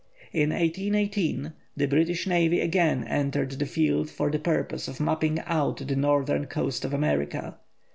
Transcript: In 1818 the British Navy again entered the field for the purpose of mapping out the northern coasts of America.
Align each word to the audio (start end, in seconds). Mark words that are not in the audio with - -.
In 0.33 0.49
1818 0.49 1.53
the 1.77 1.85
British 1.85 2.25
Navy 2.25 2.59
again 2.59 3.03
entered 3.03 3.51
the 3.51 3.67
field 3.67 4.09
for 4.09 4.31
the 4.31 4.39
purpose 4.39 4.87
of 4.87 4.99
mapping 4.99 5.37
out 5.41 5.77
the 5.87 5.95
northern 5.95 6.47
coasts 6.47 6.83
of 6.83 6.91
America. 6.91 7.59